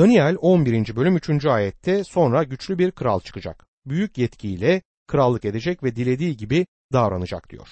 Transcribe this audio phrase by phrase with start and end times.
[0.00, 0.96] Daniel 11.
[0.96, 1.46] bölüm 3.
[1.46, 3.66] ayette sonra güçlü bir kral çıkacak.
[3.86, 7.68] Büyük yetkiyle krallık edecek ve dilediği gibi davranacak diyor.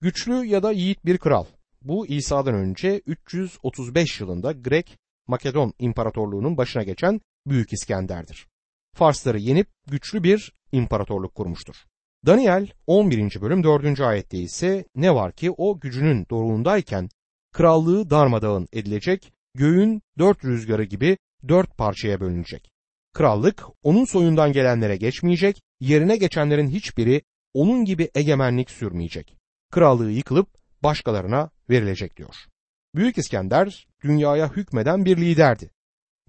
[0.00, 1.44] Güçlü ya da yiğit bir kral.
[1.82, 8.46] Bu İsa'dan önce 335 yılında Grek Makedon İmparatorluğu'nun başına geçen Büyük İskender'dir.
[8.94, 11.76] Farsları yenip güçlü bir imparatorluk kurmuştur.
[12.26, 13.40] Daniel 11.
[13.40, 14.00] bölüm 4.
[14.00, 17.08] ayette ise ne var ki o gücünün doruğundayken
[17.52, 21.16] krallığı darmadağın edilecek, göğün dört rüzgarı gibi
[21.48, 22.70] dört parçaya bölünecek.
[23.12, 27.22] Krallık onun soyundan gelenlere geçmeyecek, yerine geçenlerin hiçbiri
[27.54, 29.36] onun gibi egemenlik sürmeyecek.
[29.70, 30.48] Krallığı yıkılıp
[30.82, 32.34] başkalarına verilecek diyor.
[32.94, 35.70] Büyük İskender dünyaya hükmeden bir liderdi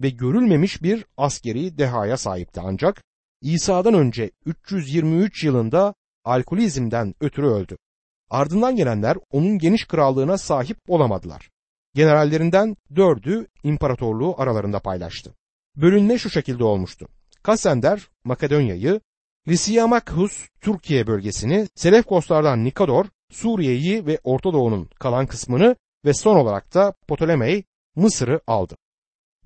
[0.00, 3.02] ve görülmemiş bir askeri dehaya sahipti ancak
[3.42, 7.76] İsa'dan önce 323 yılında alkolizmden ötürü öldü.
[8.30, 11.50] Ardından gelenler onun geniş krallığına sahip olamadılar.
[11.94, 15.34] Generallerinden dördü imparatorluğu aralarında paylaştı.
[15.76, 17.08] Bölünme şu şekilde olmuştu.
[17.42, 19.00] Kasender Makedonya'yı,
[19.48, 26.94] Lysiamakhus Türkiye bölgesini, Selefkoslardan Nikador Suriye'yi ve Orta Doğu'nun kalan kısmını ve son olarak da
[27.08, 27.64] Ptolemey
[27.96, 28.76] Mısır'ı aldı.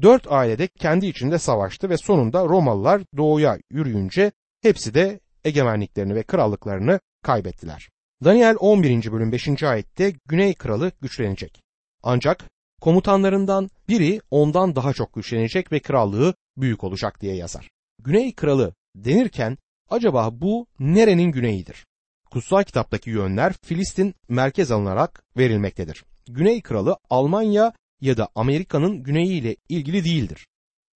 [0.03, 7.01] Dört ailede kendi içinde savaştı ve sonunda Romalılar doğuya yürüyünce hepsi de egemenliklerini ve krallıklarını
[7.23, 7.89] kaybettiler.
[8.25, 9.13] Daniel 11.
[9.13, 9.63] bölüm 5.
[9.63, 11.64] ayette Güney kralı güçlenecek.
[12.07, 12.45] Ancak
[12.81, 17.71] komutanlarından biri ondan daha çok güçlenecek ve krallığı büyük olacak diye yazar.
[18.03, 19.59] Güney kralı denirken
[19.91, 21.87] acaba bu nerenin güneyidir?
[22.31, 26.05] Kutsal kitaptaki yönler Filistin merkez alınarak verilmektedir.
[26.29, 30.47] Güney kralı Almanya ya da Amerika'nın güneyiyle ilgili değildir.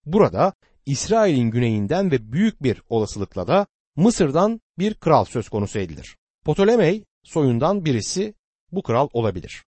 [0.07, 0.53] Burada
[0.87, 6.17] İsrail'in güneyinden ve büyük bir olasılıkla da Mısır'dan bir kral söz konusu edilir.
[6.45, 8.35] Ptolemey soyundan birisi
[8.73, 9.65] bu kral olabilir.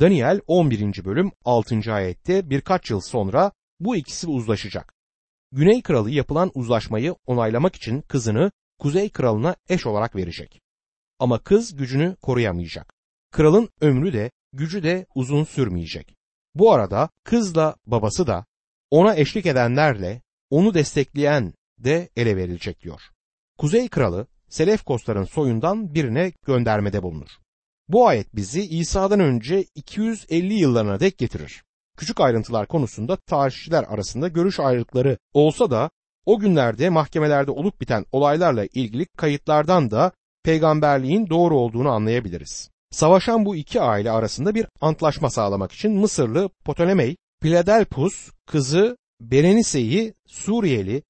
[0.00, 1.04] Daniel 11.
[1.04, 1.92] bölüm 6.
[1.92, 4.94] ayette birkaç yıl sonra bu ikisi uzlaşacak.
[5.52, 10.60] Güney kralı yapılan uzlaşmayı onaylamak için kızını Kuzey kralına eş olarak verecek.
[11.18, 12.92] Ama kız gücünü koruyamayacak.
[13.30, 16.14] Kralın ömrü de gücü de uzun sürmeyecek.
[16.54, 18.46] Bu arada kızla babası da
[18.90, 23.00] ona eşlik edenlerle onu destekleyen de ele verilecek diyor.
[23.58, 27.28] Kuzey kralı Selefkosların soyundan birine göndermede bulunur.
[27.88, 31.64] Bu ayet bizi İsa'dan önce 250 yıllarına dek getirir.
[31.96, 35.90] Küçük ayrıntılar konusunda tarihçiler arasında görüş ayrılıkları olsa da
[36.26, 40.12] o günlerde mahkemelerde olup biten olaylarla ilgili kayıtlardan da
[40.44, 42.70] peygamberliğin doğru olduğunu anlayabiliriz.
[42.90, 51.02] Savaşan bu iki aile arasında bir antlaşma sağlamak için Mısırlı Ptolemey, Philadelphus kızı Berenice'yi Suriyeli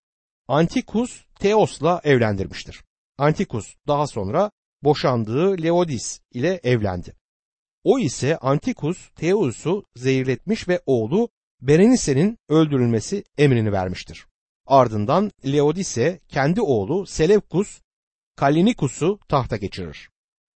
[0.48, 2.84] Antikus Teos'la evlendirmiştir.
[3.19, 4.50] Antikus daha sonra
[4.87, 7.17] boşandığı Leodis ile evlendi.
[7.85, 11.29] O ise Antikus Teos'u zehirletmiş ve oğlu
[11.61, 14.27] Berenice'nin öldürülmesi emrini vermiştir.
[14.67, 17.81] Ardından Leodise kendi oğlu Seleukus
[18.37, 20.11] Kalinikus'u tahta geçirir.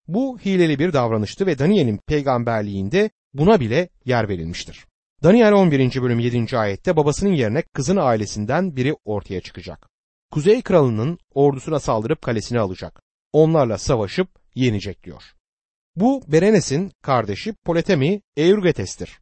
[0.07, 4.85] Bu hileli bir davranıştı ve Daniel'in peygamberliğinde buna bile yer verilmiştir.
[5.23, 6.01] Daniel 11.
[6.01, 6.57] bölüm 7.
[6.57, 9.89] ayette babasının yerine kızın ailesinden biri ortaya çıkacak.
[10.31, 13.08] Kuzey kralının ordusuna saldırıp kalesini alacak.
[13.33, 15.23] Onlarla savaşıp yenecek diyor.
[15.95, 19.19] Bu Berenes'in kardeşi Poletemi Eürgetes'tir.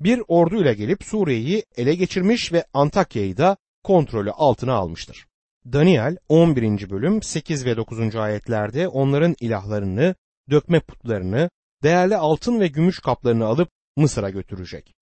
[0.00, 5.26] Bir orduyla gelip Suriye'yi ele geçirmiş ve Antakya'yı da kontrolü altına almıştır.
[5.72, 6.90] Daniel 11.
[6.90, 8.16] bölüm 8 ve 9.
[8.16, 10.14] ayetlerde onların ilahlarını,
[10.50, 11.50] dökme putlarını,
[11.82, 14.94] değerli altın ve gümüş kaplarını alıp Mısır'a götürecek.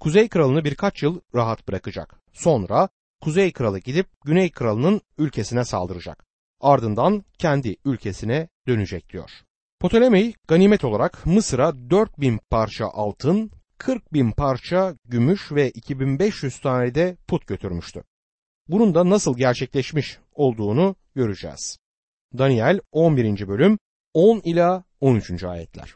[0.00, 2.20] Kuzey kralını birkaç yıl rahat bırakacak.
[2.32, 2.88] Sonra
[3.20, 6.29] Kuzey kralı gidip Güney kralının ülkesine saldıracak.
[6.60, 9.30] Ardından kendi ülkesine dönecek diyor.
[9.80, 17.16] Ptolemey ganimet olarak Mısır'a 4000 parça altın, 40 bin parça gümüş ve 2500 tane de
[17.28, 18.02] put götürmüştü
[18.70, 21.78] bunun da nasıl gerçekleşmiş olduğunu göreceğiz.
[22.38, 23.48] Daniel 11.
[23.48, 23.78] bölüm
[24.14, 25.44] 10 ila 13.
[25.44, 25.94] ayetler.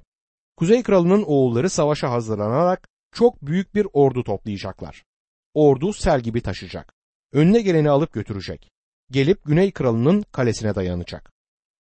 [0.57, 5.05] Kuzey kralının oğulları savaşa hazırlanarak çok büyük bir ordu toplayacaklar.
[5.55, 6.95] Ordu sel gibi taşacak.
[7.33, 8.71] Önüne geleni alıp götürecek.
[9.11, 11.33] Gelip Güney kralının kalesine dayanacak.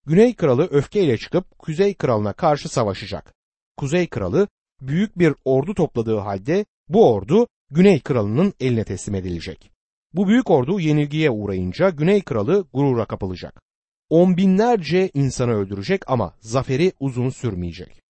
[0.06, 3.35] Güney kralı öfkeyle çıkıp Kuzey kralına karşı savaşacak.
[3.76, 4.49] Kuzey kralı
[4.81, 9.71] büyük bir ordu topladığı halde bu ordu Güney kralının eline teslim edilecek.
[10.12, 13.62] Bu büyük ordu yenilgiye uğrayınca Güney Kralı gurura kapılacak.
[14.11, 18.03] On binlerce insanı öldürecek ama zaferi uzun sürmeyecek.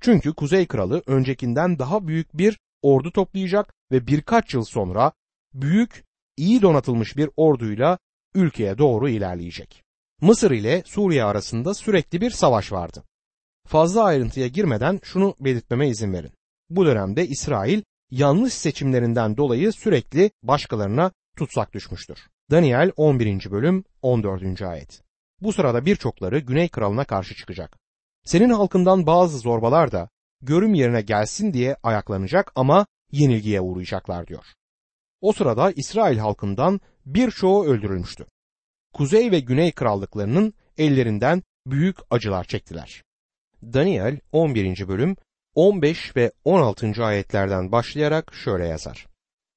[0.00, 5.12] Çünkü Kuzey Kralı öncekinden daha büyük bir ordu toplayacak ve birkaç yıl sonra
[5.54, 6.04] büyük,
[6.36, 7.98] iyi donatılmış bir orduyla
[8.34, 9.82] ülkeye doğru ilerleyecek.
[10.20, 13.02] Mısır ile Suriye arasında sürekli bir savaş vardı.
[13.66, 16.32] Fazla ayrıntıya girmeden şunu belirtmeme izin verin.
[16.70, 22.18] Bu dönemde İsrail yanlış seçimlerinden dolayı sürekli başkalarına tutsak düşmüştür.
[22.50, 23.50] Daniel 11.
[23.50, 24.62] bölüm 14.
[24.62, 25.02] ayet.
[25.40, 27.78] Bu sırada birçokları Güney Kralı'na karşı çıkacak.
[28.24, 30.08] Senin halkından bazı zorbalar da
[30.42, 34.44] görüm yerine gelsin diye ayaklanacak ama yenilgiye uğrayacaklar diyor.
[35.22, 38.26] O sırada İsrail halkından birçoğu öldürülmüştü.
[38.92, 43.02] Kuzey ve Güney krallıklarının ellerinden büyük acılar çektiler.
[43.62, 44.88] Daniel 11.
[44.88, 45.16] bölüm
[45.54, 47.04] 15 ve 16.
[47.04, 49.06] ayetlerden başlayarak şöyle yazar.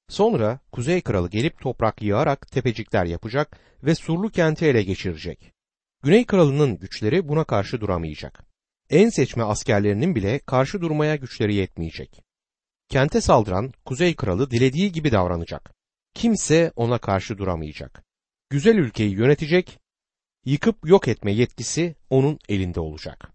[0.10, 5.52] Sonra Kuzey Kralı gelip toprak yığarak tepecikler yapacak ve surlu kenti ele geçirecek.
[6.04, 8.44] Güney Kralı'nın güçleri buna karşı duramayacak.
[8.90, 12.25] En seçme askerlerinin bile karşı durmaya güçleri yetmeyecek.
[12.90, 15.74] Kente saldıran Kuzey Kralı dilediği gibi davranacak.
[16.14, 18.04] Kimse ona karşı duramayacak.
[18.50, 19.80] Güzel ülkeyi yönetecek,
[20.46, 23.32] yıkıp yok etme yetkisi onun elinde olacak.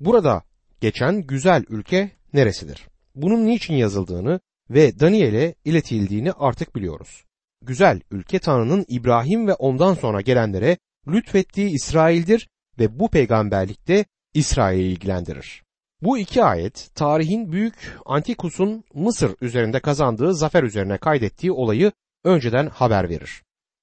[0.00, 0.42] Burada
[0.80, 2.88] geçen güzel ülke neresidir?
[3.14, 4.40] Bunun niçin yazıldığını
[4.70, 7.24] ve Daniel'e iletildiğini artık biliyoruz.
[7.62, 10.78] Güzel ülke Tanrı'nın İbrahim ve ondan sonra gelenlere
[11.08, 12.48] lütfettiği İsrail'dir
[12.78, 14.04] ve bu peygamberlikte
[14.34, 15.65] İsrail'i ilgilendirir.
[16.02, 21.92] Bu iki ayet tarihin büyük Antikus'un Mısır üzerinde kazandığı zafer üzerine kaydettiği olayı
[22.24, 23.42] önceden haber verir.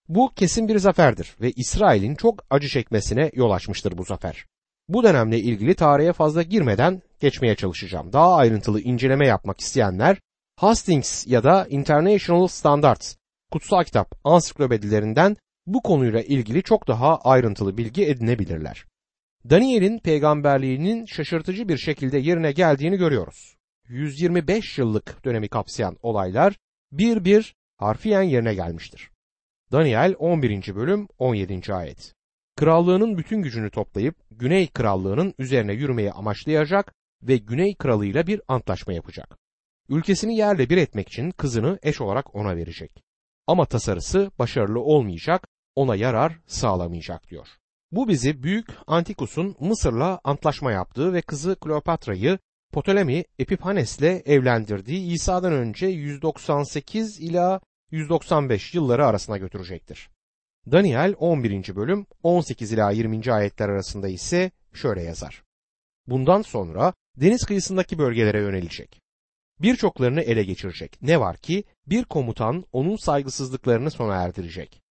[0.10, 4.46] Bu kesin bir zaferdir ve İsrail'in çok acı çekmesine yol açmıştır bu zafer.
[4.90, 8.14] Bu dönemle ilgili tarihe fazla girmeden geçmeye çalışacağım.
[8.14, 10.18] Daha ayrıntılı inceleme yapmak isteyenler
[10.56, 13.16] Hastings ya da International Standards
[13.52, 18.86] kutsal kitap ansiklopedilerinden bu konuyla ilgili çok daha ayrıntılı bilgi edinebilirler.
[19.50, 23.56] Daniel'in peygamberliğinin şaşırtıcı bir şekilde yerine geldiğini görüyoruz.
[23.88, 26.58] 125 yıllık dönemi kapsayan olaylar
[26.92, 29.10] bir bir harfiyen yerine gelmiştir.
[29.72, 30.76] Daniel 11.
[30.76, 31.74] bölüm 17.
[31.74, 32.14] ayet.
[32.56, 36.94] Krallığının bütün gücünü toplayıp Güney Krallığının üzerine yürümeyi amaçlayacak
[37.24, 39.38] ve Güney Kralı'yla bir antlaşma yapacak.
[39.90, 43.04] Ülkesini yerle bir etmek için kızını eş olarak ona verecek.
[43.48, 47.48] Ama tasarısı başarılı olmayacak, ona yarar sağlamayacak diyor.
[47.96, 52.40] Bu bizi Büyük Antikus'un Mısır'la antlaşma yaptığı ve kızı Kleopatra'yı
[52.72, 57.62] Ptolemy Epiphanes'le evlendirdiği İsa'dan önce 198 ila
[57.92, 60.10] 195 yılları arasına götürecektir.
[60.72, 61.76] Daniel 11.
[61.76, 63.34] bölüm 18 ila 20.
[63.34, 65.44] ayetler arasında ise şöyle yazar.
[66.08, 69.02] Bundan sonra deniz kıyısındaki bölgelere yönelecek.
[69.62, 71.02] Birçoklarını ele geçirecek.
[71.02, 74.82] Ne var ki bir komutan onun saygısızlıklarını sona erdirecek.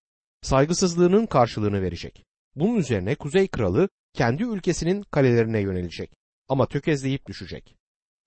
[0.42, 2.24] Saygısızlığının karşılığını verecek.
[2.56, 6.12] Bunun üzerine Kuzey Kralı kendi ülkesinin kalelerine yönelecek
[6.48, 7.76] ama tökezleyip düşecek.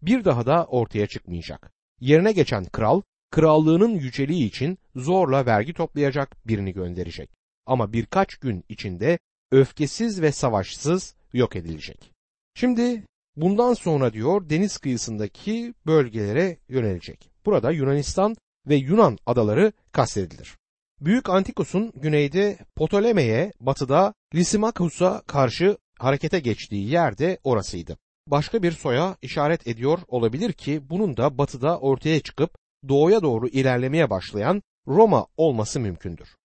[0.02, 1.72] Bir daha da ortaya çıkmayacak.
[2.00, 3.02] Yerine geçen kral
[3.32, 7.30] krallığının yüceliği için zorla vergi toplayacak birini gönderecek.
[7.66, 9.20] Ama birkaç gün içinde
[9.52, 12.12] öfkesiz ve savaşsız yok edilecek.
[12.56, 13.04] Şimdi
[13.36, 17.32] bundan sonra diyor deniz kıyısındaki bölgelere yönelecek.
[17.46, 18.36] Burada Yunanistan
[18.68, 20.56] ve Yunan adaları kastedilir.
[21.02, 27.98] Büyük Antikus'un güneyde Ptolemai'ye, batıda Lysimachus'a karşı harekete geçtiği yer de orasıydı.
[28.28, 32.58] Başka bir soya işaret ediyor olabilir ki bunun da batıda ortaya çıkıp
[32.90, 36.36] doğuya doğru ilerlemeye başlayan Roma olması mümkündür.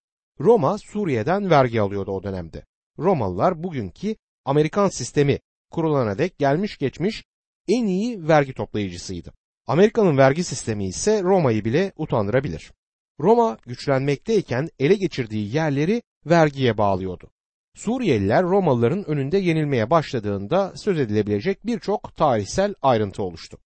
[0.41, 2.65] Roma Suriye'den vergi alıyordu o dönemde.
[2.99, 5.39] Romalılar bugünkü Amerikan sistemi
[5.71, 7.25] kurulana dek gelmiş geçmiş
[7.69, 9.33] en iyi vergi toplayıcısıydı.
[9.67, 12.73] Amerika'nın vergi sistemi ise Roma'yı bile utandırabilir.
[13.21, 17.31] Roma güçlenmekteyken ele geçirdiği yerleri vergiye bağlıyordu.
[17.75, 23.59] Suriyeliler Romalıların önünde yenilmeye başladığında söz edilebilecek birçok tarihsel ayrıntı oluştu.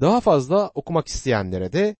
[0.00, 1.96] Daha fazla okumak isteyenlere de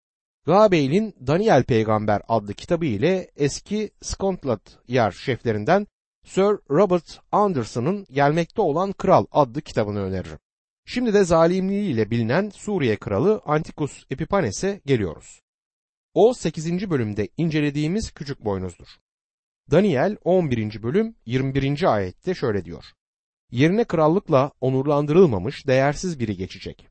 [0.46, 5.86] Gabeil'in Daniel Peygamber adlı kitabı ile eski Scotland Yard şeflerinden
[6.24, 10.38] Sir Robert Anderson'ın Gelmekte olan Kral adlı kitabını öneririm.
[10.84, 15.40] Şimdi de zalimliğiyle bilinen Suriye kralı Antikus Epiphanes'e geliyoruz.
[16.20, 16.90] O 8.
[16.90, 18.86] bölümde incelediğimiz küçük boynuzdur.
[19.70, 20.82] Daniel 11.
[20.82, 21.94] bölüm 21.
[21.94, 22.84] ayette şöyle diyor.
[23.50, 26.88] Yerine krallıkla onurlandırılmamış değersiz biri geçecek.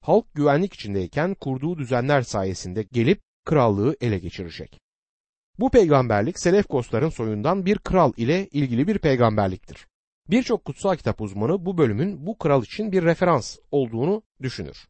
[0.00, 4.80] Halk güvenlik içindeyken kurduğu düzenler sayesinde gelip krallığı ele geçirecek.
[5.58, 9.86] Bu peygamberlik Selefkosların soyundan bir kral ile ilgili bir peygamberliktir.
[10.30, 14.88] Birçok kutsal kitap uzmanı bu bölümün bu kral için bir referans olduğunu düşünür.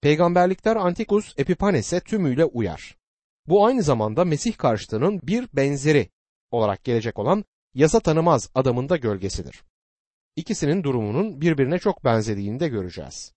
[0.00, 2.99] Peygamberlikler Antikus Epiphanes'e tümüyle uyar.
[3.50, 6.10] Bu aynı zamanda Mesih karşıtının bir benzeri
[6.50, 9.64] olarak gelecek olan yasa tanımaz adamın da gölgesidir.
[10.36, 13.32] İkisinin durumunun birbirine çok benzediğini de göreceğiz.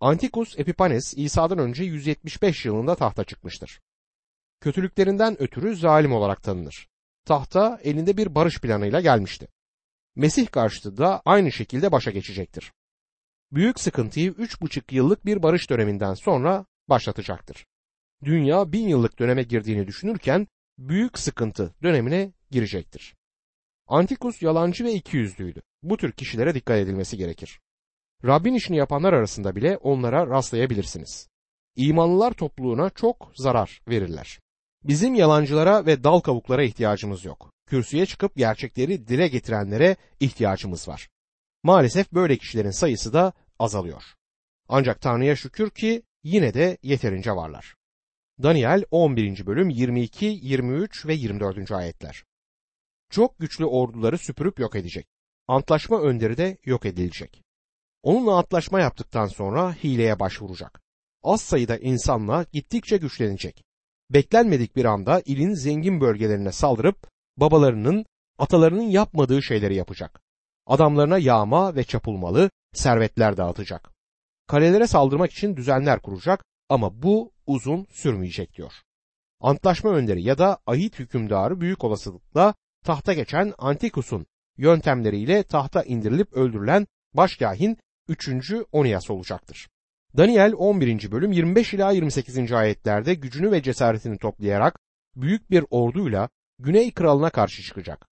[0.00, 3.80] Antikus Epiphanes İsa'dan önce 175 yılında tahta çıkmıştır.
[4.60, 6.88] Kötülüklerinden ötürü zalim olarak tanınır.
[7.24, 9.48] Tahta elinde bir barış planıyla gelmişti.
[10.16, 12.72] Mesih karşıtı da aynı şekilde başa geçecektir.
[13.52, 17.66] Büyük sıkıntıyı üç buçuk yıllık bir barış döneminden sonra başlatacaktır.
[18.24, 20.46] Dünya bin yıllık döneme girdiğini düşünürken
[20.78, 23.14] büyük sıkıntı dönemine girecektir.
[23.86, 25.62] Antikus yalancı ve ikiyüzlüydü.
[25.82, 27.60] Bu tür kişilere dikkat edilmesi gerekir.
[28.24, 31.28] Rabbin işini yapanlar arasında bile onlara rastlayabilirsiniz.
[31.76, 34.40] İmanlılar topluluğuna çok zarar verirler.
[34.84, 37.52] Bizim yalancılara ve dal kavuklara ihtiyacımız yok.
[37.66, 41.08] Kürsüye çıkıp gerçekleri dile getirenlere ihtiyacımız var.
[41.62, 44.02] Maalesef böyle kişilerin sayısı da azalıyor.
[44.68, 47.74] Ancak Tanrı'ya şükür ki yine de yeterince varlar.
[48.42, 49.46] Daniel 11.
[49.46, 51.72] bölüm 22, 23 ve 24.
[51.72, 52.24] ayetler.
[53.10, 55.06] Çok güçlü orduları süpürüp yok edecek.
[55.48, 57.42] Antlaşma önderi de yok edilecek.
[58.02, 60.80] Onunla antlaşma yaptıktan sonra hileye başvuracak.
[61.22, 63.64] Az sayıda insanla gittikçe güçlenecek.
[64.10, 68.06] Beklenmedik bir anda ilin zengin bölgelerine saldırıp babalarının,
[68.38, 70.20] atalarının yapmadığı şeyleri yapacak.
[70.66, 73.90] Adamlarına yağma ve çapulmalı servetler dağıtacak.
[74.46, 78.72] Kalelere saldırmak için düzenler kuracak ama bu uzun sürmeyecek diyor.
[79.40, 84.26] Antlaşma önderi ya da ahit hükümdarı büyük olasılıkla tahta geçen Antikus'un
[84.56, 88.30] yöntemleriyle tahta indirilip öldürülen başkahin 3.
[88.72, 89.68] Onias olacaktır.
[90.16, 91.10] Daniel 11.
[91.10, 92.52] bölüm 25 ila 28.
[92.52, 94.78] ayetlerde gücünü ve cesaretini toplayarak
[95.16, 98.06] büyük bir orduyla Güney kralına karşı çıkacak.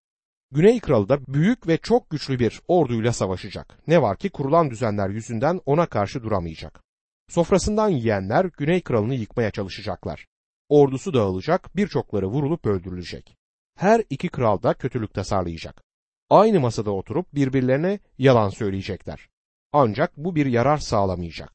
[0.51, 3.79] Güney kralı da büyük ve çok güçlü bir orduyla savaşacak.
[3.87, 6.90] Ne var ki kurulan düzenler yüzünden ona karşı duramayacak.
[7.31, 10.27] Sofrasından yiyenler Güney kralını yıkmaya çalışacaklar.
[10.69, 13.37] Ordusu dağılacak, birçokları vurulup öldürülecek.
[13.77, 15.83] Her iki kral da kötülük tasarlayacak.
[16.31, 19.29] Aynı masada oturup birbirlerine yalan söyleyecekler.
[19.73, 21.53] Ancak bu bir yarar sağlamayacak.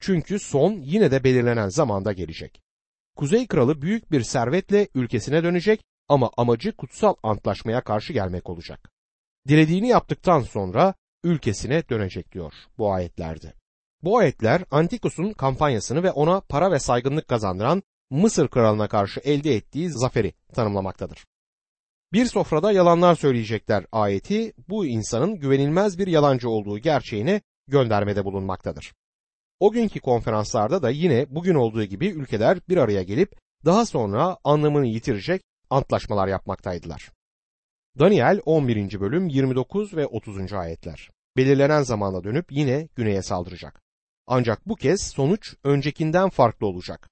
[0.00, 2.62] Çünkü son yine de belirlenen zamanda gelecek.
[3.16, 8.90] Kuzey kralı büyük bir servetle ülkesine dönecek ama amacı kutsal antlaşmaya karşı gelmek olacak.
[9.48, 13.52] Dilediğini yaptıktan sonra ülkesine dönecek diyor bu ayetlerde.
[14.06, 19.90] Bu ayetler Antikus'un kampanyasını ve ona para ve saygınlık kazandıran Mısır kralına karşı elde ettiği
[19.90, 21.26] zaferi tanımlamaktadır.
[22.12, 28.94] Bir sofrada yalanlar söyleyecekler ayeti bu insanın güvenilmez bir yalancı olduğu gerçeğini göndermede bulunmaktadır.
[29.60, 33.32] O günkü konferanslarda da yine bugün olduğu gibi ülkeler bir araya gelip
[33.64, 37.10] daha sonra anlamını yitirecek antlaşmalar yapmaktaydılar.
[37.98, 39.00] Daniel 11.
[39.00, 40.52] bölüm 29 ve 30.
[40.52, 41.10] ayetler.
[41.36, 43.85] Belirlenen zamana dönüp yine güneye saldıracak.
[44.26, 47.10] Ancak bu kez sonuç öncekinden farklı olacak.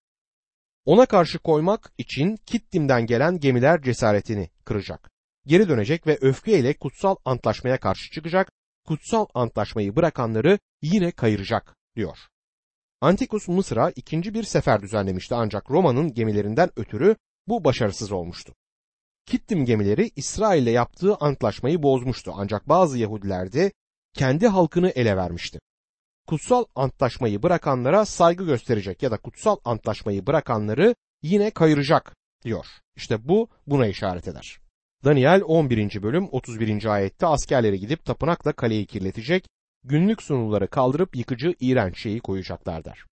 [0.84, 5.10] Ona karşı koymak için Kittim'den gelen gemiler cesaretini kıracak.
[5.46, 8.50] Geri dönecek ve öfkeyle kutsal antlaşmaya karşı çıkacak,
[8.86, 12.18] kutsal antlaşmayı bırakanları yine kayıracak diyor.
[13.00, 17.16] Antikus Mısır'a ikinci bir sefer düzenlemişti ancak Roma'nın gemilerinden ötürü
[17.48, 18.54] bu başarısız olmuştu.
[19.26, 23.72] Kittim gemileri İsrail'le yaptığı antlaşmayı bozmuştu ancak bazı Yahudiler de
[24.14, 25.58] kendi halkını ele vermişti.
[26.26, 32.66] Kutsal antlaşmayı bırakanlara saygı gösterecek ya da kutsal antlaşmayı bırakanları yine kayıracak diyor.
[32.96, 34.58] İşte bu buna işaret eder.
[35.04, 36.02] Daniel 11.
[36.02, 36.84] bölüm 31.
[36.84, 39.46] ayette askerleri gidip tapınakla kaleyi kirletecek,
[39.82, 43.04] günlük sunuları kaldırıp yıkıcı iğrenç şeyi koyacaklar der.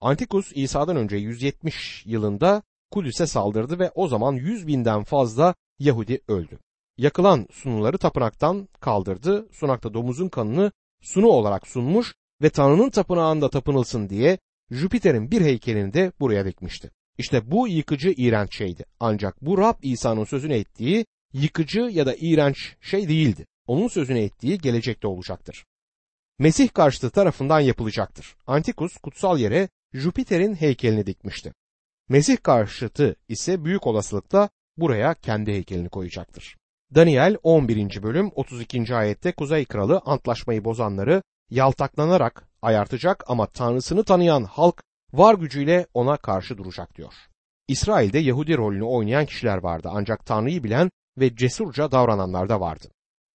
[0.00, 6.58] Antikus İsa'dan önce 170 yılında Kudüs'e saldırdı ve o zaman 100 binden fazla Yahudi öldü.
[6.96, 14.38] Yakılan sunuları tapınaktan kaldırdı, sunakta domuzun kanını sunu olarak sunmuş ve Tanrı'nın tapınağında tapınılsın diye
[14.70, 16.90] Jüpiter'in bir heykelini de buraya dikmişti.
[17.18, 18.84] İşte bu yıkıcı iğrenç şeydi.
[19.00, 23.46] Ancak bu Rab İsa'nın sözünü ettiği yıkıcı ya da iğrenç şey değildi.
[23.66, 25.64] Onun sözünü ettiği gelecekte olacaktır.
[26.38, 28.36] Mesih karşıtı tarafından yapılacaktır.
[28.46, 31.52] Antikus kutsal yere Jüpiter'in heykelini dikmişti.
[32.08, 36.56] Mesih karşıtı ise büyük olasılıkla buraya kendi heykelini koyacaktır.
[36.94, 38.02] Daniel 11.
[38.02, 38.94] bölüm 32.
[38.94, 44.82] ayette Kuzey Kralı antlaşmayı bozanları yaltaklanarak ayartacak ama Tanrısını tanıyan halk
[45.12, 47.14] var gücüyle ona karşı duracak diyor.
[47.68, 52.88] İsrail'de Yahudi rolünü oynayan kişiler vardı ancak Tanrı'yı bilen ve cesurca davrananlar da vardı.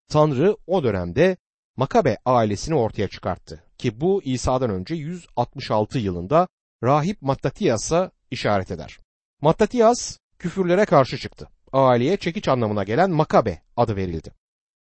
[0.09, 1.37] Tanrı o dönemde
[1.77, 6.47] Makabe ailesini ortaya çıkarttı ki bu İsa'dan önce 166 yılında
[6.83, 8.97] rahip Mattatiyas'a işaret eder.
[9.41, 11.49] Mattatiyas küfürlere karşı çıktı.
[11.73, 14.31] Aileye çekiç anlamına gelen Makabe adı verildi.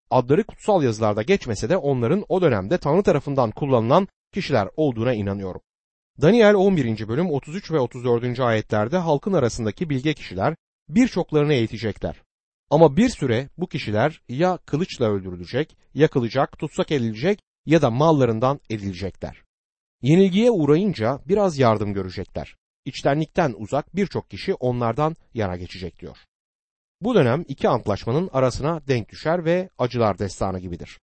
[0.10, 5.62] Adları kutsal yazılarda geçmese de onların o dönemde Tanrı tarafından kullanılan kişiler olduğuna inanıyorum.
[6.22, 7.08] Daniel 11.
[7.08, 8.40] bölüm 33 ve 34.
[8.40, 10.56] ayetlerde halkın arasındaki bilge kişiler
[10.90, 12.16] birçoklarını eğitecekler.
[12.70, 19.44] Ama bir süre bu kişiler ya kılıçla öldürülecek, yakılacak, tutsak edilecek ya da mallarından edilecekler.
[20.02, 22.56] Yenilgiye uğrayınca biraz yardım görecekler.
[22.86, 26.18] İçtenlikten uzak birçok kişi onlardan yana geçecek diyor.
[27.02, 31.00] Bu dönem iki antlaşmanın arasına denk düşer ve acılar destanı gibidir.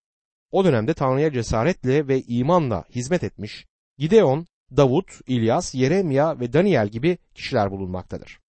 [0.51, 3.65] O dönemde Tanrı'ya cesaretle ve imanla hizmet etmiş
[3.97, 8.39] Gideon, Davut, İlyas, Yeremya ve Daniel gibi kişiler bulunmaktadır.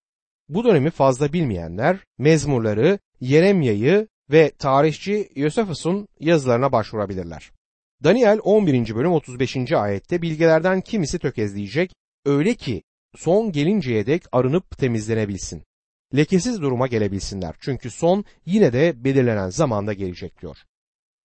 [0.49, 7.51] Bu dönemi fazla bilmeyenler mezmurları, Yeremya'yı ve tarihçi Yosefus'un yazılarına başvurabilirler.
[8.03, 8.95] Daniel 11.
[8.95, 9.71] bölüm 35.
[9.71, 11.91] ayette bilgelerden kimisi tökezleyecek,
[12.25, 12.83] öyle ki
[13.15, 15.63] son gelinceye dek arınıp temizlenebilsin.
[16.15, 17.55] Lekesiz duruma gelebilsinler.
[17.59, 20.57] Çünkü son yine de belirlenen zamanda gelecek diyor.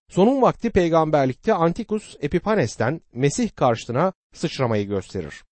[0.09, 5.45] Sonun vakti peygamberlikte Antikus Epipanes'ten Mesih karşıtına sıçramayı gösterir.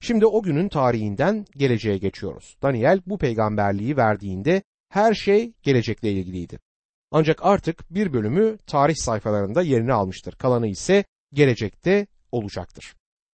[0.00, 2.56] Şimdi o günün tarihinden geleceğe geçiyoruz.
[2.62, 6.58] Daniel bu peygamberliği verdiğinde her şey gelecekle ilgiliydi.
[7.10, 10.32] Ancak artık bir bölümü tarih sayfalarında yerini almıştır.
[10.32, 12.94] Kalanı ise gelecekte olacaktır.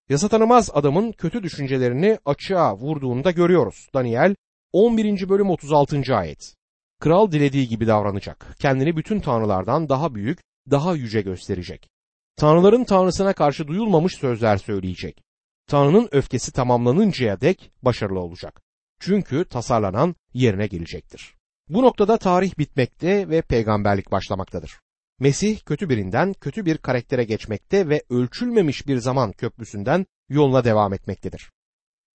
[0.10, 3.88] Yasa tanımaz adamın kötü düşüncelerini açığa vurduğunu da görüyoruz.
[3.94, 4.36] Daniel
[4.78, 5.30] 11.
[5.30, 6.16] bölüm 36.
[6.16, 6.56] ayet.
[7.00, 8.56] Kral dilediği gibi davranacak.
[8.60, 10.40] Kendini bütün tanrılardan daha büyük,
[10.72, 11.90] daha yüce gösterecek.
[12.36, 15.24] Tanrıların tanrısına karşı duyulmamış sözler söyleyecek.
[15.68, 18.62] Tanrı'nın öfkesi tamamlanıncaya dek başarılı olacak.
[19.00, 21.36] Çünkü tasarlanan yerine gelecektir.
[21.70, 24.80] Bu noktada tarih bitmekte ve peygamberlik başlamaktadır.
[25.20, 31.50] Mesih kötü birinden kötü bir karaktere geçmekte ve ölçülmemiş bir zaman köprüsünden yoluna devam etmektedir.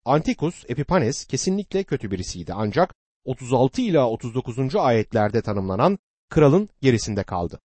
[0.04, 2.94] Antikus Epipanes kesinlikle kötü birisiydi ancak
[3.24, 4.76] 36 ila 39.
[4.76, 5.98] ayetlerde tanımlanan
[6.30, 7.60] kralın gerisinde kaldı.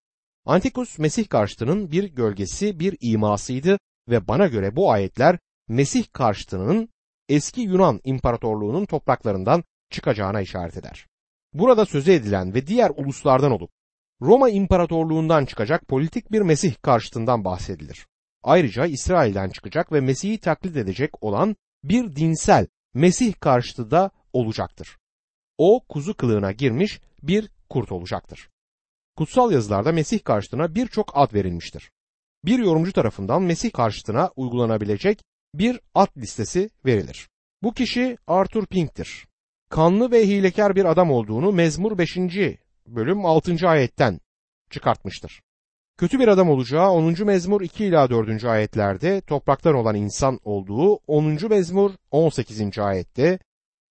[0.45, 3.79] Antikus Mesih karşıtının bir gölgesi, bir imasıydı
[4.09, 6.89] ve bana göre bu ayetler Mesih karşıtının
[7.29, 11.07] eski Yunan İmparatorluğu'nun topraklarından çıkacağına işaret eder.
[11.53, 13.71] Burada söze edilen ve diğer uluslardan olup
[14.21, 18.07] Roma İmparatorluğundan çıkacak politik bir Mesih karşıtından bahsedilir.
[18.43, 24.97] Ayrıca İsrail'den çıkacak ve Mesih'i taklit edecek olan bir dinsel Mesih karşıtı da olacaktır.
[25.57, 28.49] O kuzu kılığına girmiş bir kurt olacaktır.
[29.15, 31.91] Kutsal yazılarda Mesih karşıtına birçok ad verilmiştir.
[32.45, 35.21] Bir yorumcu tarafından Mesih karşıtına uygulanabilecek
[35.53, 37.29] bir ad listesi verilir.
[37.63, 39.27] Bu kişi Arthur Pink'tir.
[39.69, 42.17] Kanlı ve hilekar bir adam olduğunu Mezmur 5.
[42.87, 43.67] bölüm 6.
[43.67, 44.19] ayetten
[44.69, 45.41] çıkartmıştır.
[45.97, 47.25] Kötü bir adam olacağı 10.
[47.25, 48.43] mezmur 2 ila 4.
[48.43, 51.49] ayetlerde topraktan olan insan olduğu 10.
[51.49, 52.79] mezmur 18.
[52.79, 53.39] ayette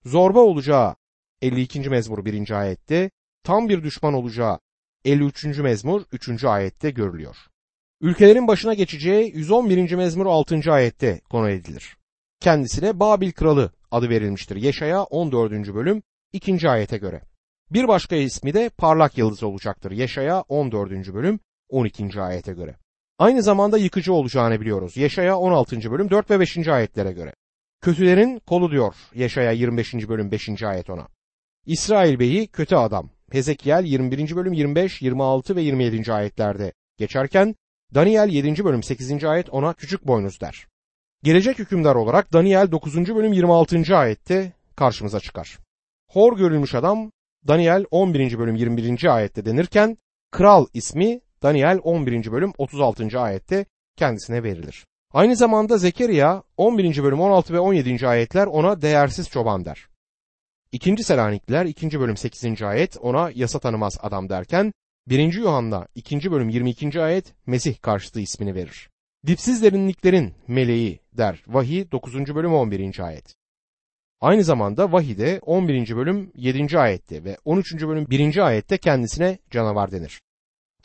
[0.05, 0.95] zorba olacağı
[1.43, 1.91] 52.
[1.91, 2.51] mezmur 1.
[2.51, 3.11] ayette
[3.43, 4.59] tam bir düşman olacağı
[5.05, 5.45] 53.
[5.45, 6.45] mezmur 3.
[6.45, 7.37] ayette görülüyor.
[8.01, 9.93] Ülkelerin başına geçeceği 111.
[9.93, 10.73] mezmur 6.
[10.73, 11.97] ayette konu edilir.
[12.41, 14.57] Kendisine Babil kralı adı verilmiştir.
[14.57, 15.75] Yeşaya 14.
[15.75, 16.03] bölüm
[16.33, 16.69] 2.
[16.69, 17.21] ayete göre.
[17.71, 19.91] Bir başka ismi de parlak yıldız olacaktır.
[19.91, 21.15] Yeşaya 14.
[21.15, 22.21] bölüm 12.
[22.21, 22.77] ayete göre.
[23.19, 24.97] Aynı zamanda yıkıcı olacağını biliyoruz.
[24.97, 25.91] Yeşaya 16.
[25.91, 26.69] bölüm 4 ve 5.
[26.69, 27.35] ayetlere göre.
[27.81, 29.95] Kötülerin kolu diyor Yeşaya 25.
[29.95, 30.63] bölüm 5.
[30.63, 31.09] ayet ona.
[31.67, 33.11] İsrail Bey'i kötü adam.
[33.33, 34.37] Hezekiel 21.
[34.37, 36.13] bölüm 25, 26 ve 27.
[36.13, 37.55] ayetlerde geçerken
[37.95, 38.65] Daniel 7.
[38.65, 39.25] bölüm 8.
[39.25, 40.67] ayet ona küçük boynuz der.
[41.23, 42.97] Gelecek hükümdar olarak Daniel 9.
[42.97, 43.97] bölüm 26.
[43.97, 45.59] ayette karşımıza çıkar.
[46.11, 47.11] Hor görülmüş adam
[47.49, 48.39] Daniel 11.
[48.39, 49.15] bölüm 21.
[49.15, 49.99] ayette denirken
[50.31, 52.33] kral ismi Daniel 11.
[52.33, 53.21] bölüm 36.
[53.21, 54.87] ayette kendisine verilir.
[55.13, 57.03] Aynı zamanda Zekeriya 11.
[57.03, 58.09] bölüm 16 ve 17.
[58.09, 59.87] ayetler ona değersiz çoban der.
[60.73, 62.01] İkinci Selanikliler 2.
[62.01, 62.63] bölüm 8.
[62.63, 64.73] ayet ona yasa tanımaz adam derken
[65.07, 65.35] 1.
[65.35, 66.31] Yuhanna 2.
[66.31, 67.03] bölüm 22.
[67.03, 68.91] ayet Mesih karşıtı ismini verir.
[69.27, 72.35] Dipsiz derinliklerin meleği der Vahiy 9.
[72.35, 73.01] bölüm 11.
[73.01, 73.35] ayet.
[74.21, 75.97] Aynı zamanda Vahide 11.
[75.97, 76.79] bölüm 7.
[76.79, 77.75] ayette ve 13.
[77.75, 78.47] bölüm 1.
[78.47, 80.21] ayette kendisine canavar denir.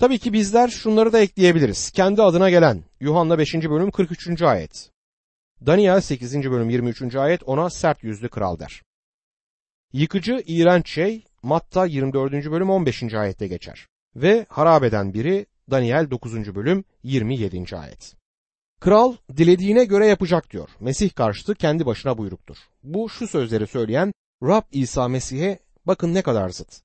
[0.01, 1.91] Tabii ki bizler şunları da ekleyebiliriz.
[1.91, 3.53] Kendi adına gelen Yuhanna 5.
[3.53, 4.41] bölüm 43.
[4.41, 4.89] ayet.
[5.65, 6.51] Daniel 8.
[6.51, 7.15] bölüm 23.
[7.15, 8.81] ayet ona sert yüzlü kral der.
[9.93, 12.31] Yıkıcı, iğrenç şey Matta 24.
[12.51, 13.13] bölüm 15.
[13.13, 13.87] ayette geçer.
[14.15, 16.55] Ve harabeden biri Daniel 9.
[16.55, 17.77] bölüm 27.
[17.77, 18.15] ayet.
[18.79, 20.69] Kral dilediğine göre yapacak diyor.
[20.79, 22.57] Mesih karşıtı kendi başına buyruktur.
[22.83, 26.81] Bu şu sözleri söyleyen Rab İsa Mesih'e bakın ne kadar zıt.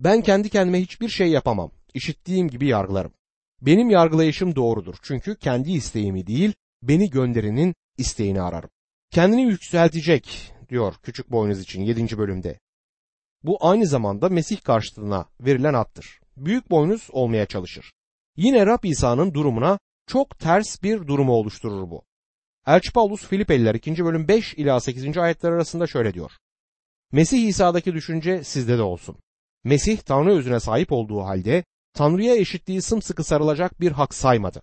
[0.00, 1.70] Ben kendi kendime hiçbir şey yapamam.
[1.94, 3.12] İşittiğim gibi yargılarım.
[3.60, 4.94] Benim yargılayışım doğrudur.
[5.02, 8.70] Çünkü kendi isteğimi değil, beni gönderenin isteğini ararım.
[9.10, 12.18] Kendini yükseltecek diyor küçük boynuz için 7.
[12.18, 12.60] bölümde.
[13.42, 16.20] Bu aynı zamanda Mesih karşıtına verilen attır.
[16.36, 17.92] Büyük boynuz olmaya çalışır.
[18.36, 22.02] Yine Rab İsa'nın durumuna çok ters bir durumu oluşturur bu.
[22.66, 24.04] Elçi Paulus Filipeliler 2.
[24.04, 25.18] bölüm 5 ila 8.
[25.18, 26.32] ayetler arasında şöyle diyor.
[27.12, 29.16] Mesih İsa'daki düşünce sizde de olsun.
[29.64, 34.62] Mesih Tanrı özüne sahip olduğu halde Tanrı'ya eşitliği sımsıkı sarılacak bir hak saymadı.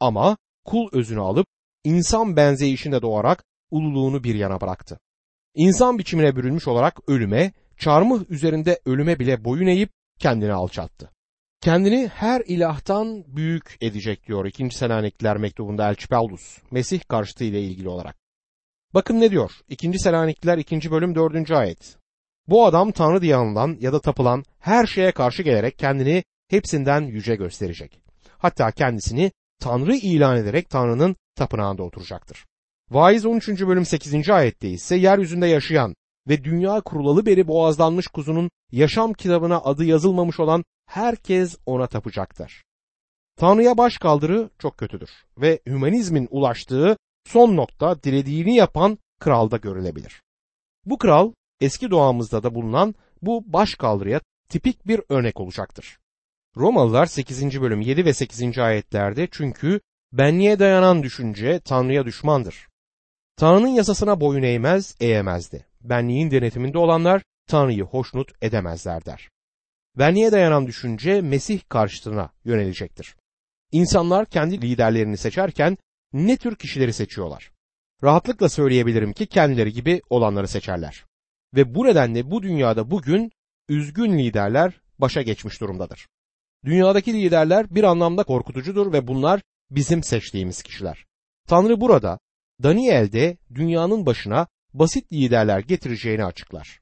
[0.00, 1.46] Ama kul özünü alıp
[1.84, 4.98] insan benzeyişinde doğarak ululuğunu bir yana bıraktı.
[5.54, 11.10] İnsan biçimine bürünmüş olarak ölüme, çarmıh üzerinde ölüme bile boyun eğip kendini alçalttı.
[11.60, 14.70] Kendini her ilahtan büyük edecek diyor 2.
[14.70, 18.16] Selanikliler mektubunda Elçi Paulus, Mesih karşıtı ile ilgili olarak.
[18.94, 19.98] Bakın ne diyor 2.
[19.98, 20.90] Selanikliler 2.
[20.90, 21.50] bölüm 4.
[21.50, 21.96] ayet.
[22.48, 27.36] Bu adam Tanrı diye anılan ya da tapılan her şeye karşı gelerek kendini hepsinden yüce
[27.36, 28.02] gösterecek.
[28.38, 32.46] Hatta kendisini Tanrı ilan ederek Tanrı'nın tapınağında oturacaktır.
[32.90, 33.48] Vaiz 13.
[33.48, 34.30] bölüm 8.
[34.30, 35.94] ayette ise yeryüzünde yaşayan
[36.28, 42.64] ve dünya kurulalı beri boğazlanmış kuzunun yaşam kitabına adı yazılmamış olan herkes ona tapacaktır.
[43.36, 50.22] Tanrı'ya baş kaldırı çok kötüdür ve hümanizmin ulaştığı son nokta dilediğini yapan kralda görülebilir.
[50.84, 55.98] Bu kral eski doğamızda da bulunan bu baş kaldırıya tipik bir örnek olacaktır.
[56.56, 57.60] Romalılar 8.
[57.60, 58.58] bölüm 7 ve 8.
[58.58, 59.80] ayetlerde çünkü
[60.12, 62.68] benliğe dayanan düşünce Tanrı'ya düşmandır.
[63.36, 65.66] Tanrı'nın yasasına boyun eğmez, eğemezdi.
[65.80, 69.30] Benliğin denetiminde olanlar Tanrı'yı hoşnut edemezler der.
[69.98, 73.16] Benliğe dayanan düşünce Mesih karşıtına yönelecektir.
[73.72, 75.78] İnsanlar kendi liderlerini seçerken
[76.12, 77.52] ne tür kişileri seçiyorlar?
[78.02, 81.04] Rahatlıkla söyleyebilirim ki kendileri gibi olanları seçerler.
[81.54, 83.32] Ve bu nedenle bu dünyada bugün
[83.68, 86.06] üzgün liderler başa geçmiş durumdadır.
[86.64, 91.06] Dünyadaki liderler bir anlamda korkutucudur ve bunlar bizim seçtiğimiz kişiler.
[91.48, 92.18] Tanrı burada
[92.62, 96.80] Daniel'de dünyanın başına basit liderler getireceğini açıklar.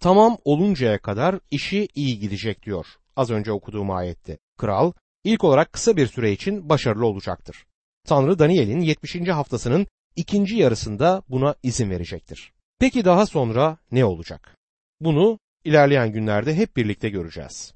[0.00, 4.38] Tamam oluncaya kadar işi iyi gidecek diyor az önce okuduğum ayette.
[4.58, 4.92] Kral
[5.24, 7.66] ilk olarak kısa bir süre için başarılı olacaktır.
[8.06, 9.28] Tanrı Daniel'in 70.
[9.28, 12.52] haftasının ikinci yarısında buna izin verecektir.
[12.78, 14.56] Peki daha sonra ne olacak?
[15.00, 17.75] Bunu ilerleyen günlerde hep birlikte göreceğiz.